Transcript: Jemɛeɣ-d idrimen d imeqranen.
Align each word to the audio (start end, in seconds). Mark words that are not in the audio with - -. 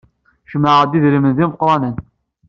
Jemɛeɣ-d 0.51 0.97
idrimen 0.97 1.35
d 1.37 1.39
imeqranen. 1.45 1.95